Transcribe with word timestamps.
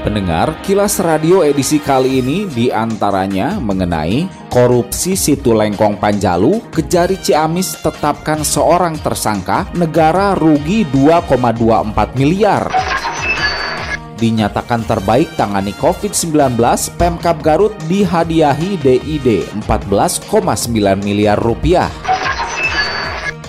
Pendengar, 0.00 0.64
kilas 0.64 0.96
radio 0.96 1.44
edisi 1.44 1.76
kali 1.76 2.24
ini 2.24 2.48
di 2.48 2.72
antaranya 2.72 3.60
mengenai 3.60 4.48
korupsi 4.48 5.12
situ 5.12 5.52
Lengkong 5.52 6.00
Panjalu, 6.00 6.72
Kejari 6.72 7.20
Ciamis 7.20 7.76
tetapkan 7.84 8.40
seorang 8.40 8.96
tersangka, 8.96 9.68
negara 9.76 10.32
rugi 10.32 10.88
2,24 10.88 12.16
miliar. 12.16 12.72
Dinyatakan 14.16 14.88
terbaik 14.88 15.36
tangani 15.36 15.76
COVID-19, 15.76 16.56
Pemkap 16.96 17.44
Garut 17.44 17.76
dihadiahi 17.84 18.80
DID 18.80 19.52
14,9 19.68 20.24
miliar 21.04 21.36
rupiah. 21.36 21.92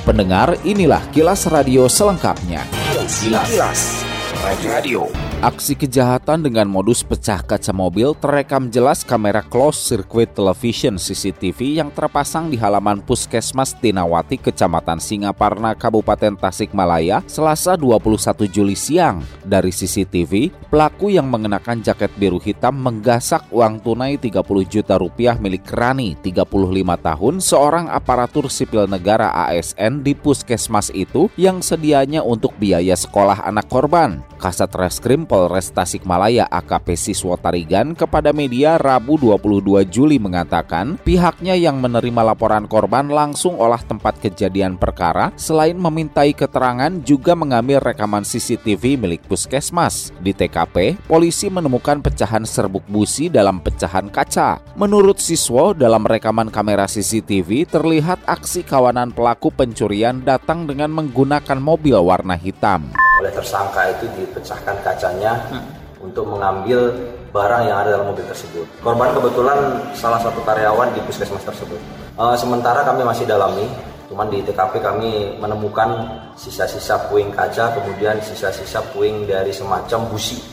Pendengar, 0.04 0.60
inilah 0.68 1.00
kilas 1.16 1.48
radio 1.48 1.88
selengkapnya. 1.88 2.68
Kilas, 2.92 3.24
kilas. 3.24 3.82
Radio. 4.68 5.31
Aksi 5.42 5.74
kejahatan 5.74 6.46
dengan 6.46 6.70
modus 6.70 7.02
pecah 7.02 7.42
kaca 7.42 7.74
mobil 7.74 8.14
terekam 8.14 8.70
jelas 8.70 9.02
kamera 9.02 9.42
closed 9.42 9.90
circuit 9.90 10.30
television 10.38 11.02
CCTV 11.02 11.82
yang 11.82 11.90
terpasang 11.90 12.54
di 12.54 12.62
halaman 12.62 13.02
Puskesmas 13.02 13.74
Tinawati, 13.74 14.38
Kecamatan 14.38 15.02
Singaparna, 15.02 15.74
Kabupaten 15.74 16.38
Tasikmalaya, 16.38 17.26
Selasa 17.26 17.74
21 17.74 18.54
Juli 18.54 18.78
siang. 18.78 19.26
Dari 19.42 19.74
CCTV, 19.74 20.54
pelaku 20.70 21.10
yang 21.10 21.26
mengenakan 21.26 21.82
jaket 21.82 22.14
biru 22.22 22.38
hitam 22.38 22.78
menggasak 22.78 23.42
uang 23.50 23.82
tunai 23.82 24.22
30 24.22 24.46
juta 24.70 25.02
rupiah 25.02 25.42
milik 25.42 25.66
Rani, 25.74 26.22
35 26.22 26.46
tahun, 27.02 27.42
seorang 27.42 27.90
aparatur 27.90 28.46
sipil 28.46 28.86
negara 28.86 29.34
ASN 29.50 30.06
di 30.06 30.14
Puskesmas 30.14 30.94
itu 30.94 31.34
yang 31.34 31.66
sedianya 31.66 32.22
untuk 32.22 32.54
biaya 32.62 32.94
sekolah 32.94 33.42
anak 33.42 33.66
korban. 33.66 34.31
Kasat 34.42 34.74
Reskrim 34.74 35.30
Polres 35.30 35.70
Tasikmalaya 35.70 36.50
AKP 36.50 36.98
Siswo 36.98 37.38
Tarigan 37.38 37.94
kepada 37.94 38.34
media 38.34 38.82
Rabu 38.82 39.22
22 39.22 39.86
Juli 39.86 40.18
mengatakan 40.18 40.98
pihaknya 41.06 41.54
yang 41.54 41.78
menerima 41.78 42.34
laporan 42.34 42.66
korban 42.66 43.06
langsung 43.14 43.62
olah 43.62 43.78
tempat 43.86 44.18
kejadian 44.18 44.82
perkara 44.82 45.30
selain 45.38 45.78
memintai 45.78 46.34
keterangan 46.34 46.90
juga 47.06 47.38
mengambil 47.38 47.78
rekaman 47.86 48.26
CCTV 48.26 48.98
milik 48.98 49.22
puskesmas. 49.30 50.10
Di 50.18 50.34
TKP, 50.34 50.98
polisi 51.06 51.54
menemukan 51.54 52.02
pecahan 52.02 52.42
serbuk 52.42 52.82
busi 52.90 53.30
dalam 53.30 53.62
pecahan 53.62 54.10
kaca. 54.10 54.58
Menurut 54.74 55.22
Siswo, 55.22 55.78
dalam 55.78 56.02
rekaman 56.02 56.50
kamera 56.50 56.90
CCTV 56.90 57.70
terlihat 57.70 58.26
aksi 58.26 58.66
kawanan 58.66 59.14
pelaku 59.14 59.54
pencurian 59.54 60.26
datang 60.26 60.66
dengan 60.66 60.90
menggunakan 60.90 61.62
mobil 61.62 62.02
warna 62.02 62.34
hitam 62.34 62.90
oleh 63.22 63.30
tersangka 63.30 63.86
itu 63.94 64.10
dipecahkan 64.18 64.82
kacanya 64.82 65.38
hmm. 65.54 66.02
untuk 66.02 66.26
mengambil 66.26 66.90
barang 67.32 67.64
yang 67.64 67.78
ada 67.86 67.96
dalam 67.96 68.12
mobil 68.12 68.26
tersebut. 68.28 68.66
Korban 68.84 69.16
kebetulan 69.16 69.58
salah 69.96 70.20
satu 70.20 70.44
karyawan 70.44 70.92
di 70.92 71.00
puskesmas 71.08 71.46
tersebut. 71.48 71.80
E, 72.20 72.24
sementara 72.36 72.84
kami 72.84 73.08
masih 73.08 73.24
dalami, 73.24 73.64
cuman 74.12 74.28
di 74.28 74.44
TKP 74.44 74.84
kami 74.84 75.40
menemukan 75.40 76.12
sisa-sisa 76.36 77.08
puing 77.08 77.32
kaca, 77.32 77.72
kemudian 77.80 78.20
sisa-sisa 78.20 78.84
puing 78.92 79.30
dari 79.30 79.56
semacam 79.56 80.12
busi. 80.12 80.44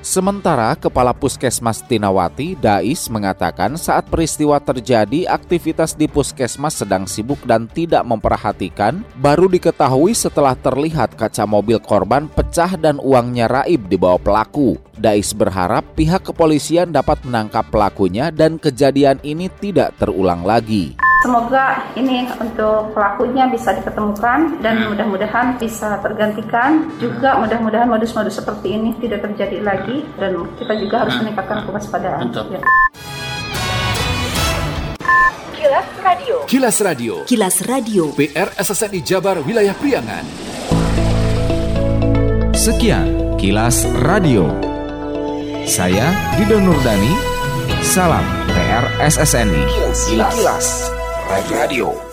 Sementara 0.00 0.72
Kepala 0.80 1.12
Puskesmas 1.12 1.84
Tinawati, 1.84 2.56
Dais, 2.56 3.12
mengatakan 3.12 3.76
saat 3.76 4.08
peristiwa 4.08 4.56
terjadi 4.56 5.28
aktivitas 5.28 5.92
di 5.92 6.08
Puskesmas 6.08 6.80
sedang 6.80 7.04
sibuk 7.04 7.36
dan 7.44 7.68
tidak 7.68 8.00
memperhatikan, 8.08 9.04
baru 9.20 9.44
diketahui 9.52 10.16
setelah 10.16 10.56
terlihat 10.56 11.20
kaca 11.20 11.44
mobil 11.44 11.76
korban 11.84 12.32
pecah 12.32 12.80
dan 12.80 12.96
uangnya 12.96 13.44
raib 13.44 13.92
di 13.92 14.00
bawah 14.00 14.20
pelaku. 14.20 14.80
Dais 14.96 15.36
berharap 15.36 15.84
pihak 15.96 16.32
kepolisian 16.32 16.96
dapat 16.96 17.20
menangkap 17.24 17.68
pelakunya 17.68 18.32
dan 18.32 18.56
kejadian 18.56 19.20
ini 19.20 19.52
tidak 19.60 19.96
terulang 20.00 20.44
lagi. 20.44 20.99
Semoga 21.20 21.84
ini 22.00 22.24
untuk 22.40 22.96
pelakunya 22.96 23.44
bisa 23.52 23.76
diketemukan 23.76 24.56
dan 24.64 24.88
mudah-mudahan 24.88 25.60
bisa 25.60 26.00
tergantikan. 26.00 26.88
Juga 26.96 27.36
mudah-mudahan 27.36 27.92
modus-modus 27.92 28.40
seperti 28.40 28.72
ini 28.72 28.96
tidak 29.04 29.28
terjadi 29.28 29.60
lagi 29.60 30.00
dan 30.16 30.48
kita 30.56 30.80
juga 30.80 31.04
harus 31.04 31.20
meningkatkan 31.20 31.68
kewaspadaan. 31.68 32.32
Ya. 32.32 32.60
Kilas 35.52 35.88
Radio. 36.00 36.36
Kilas 36.48 36.76
Radio. 36.80 37.12
Kilas 37.28 37.56
Radio. 37.68 38.02
PR 38.16 38.48
SSNI 38.56 39.00
Jabar 39.04 39.36
Wilayah 39.44 39.76
Priangan. 39.76 40.24
Sekian 42.56 43.36
Kilas 43.36 43.84
Radio. 44.08 44.48
Saya 45.68 46.16
Didon 46.40 46.64
Nurdani. 46.64 47.12
Salam 47.84 48.24
PR 48.48 48.84
SSNI. 49.04 49.64
Kilas, 49.68 50.00
kilas. 50.08 50.99
Radio. 51.30 52.09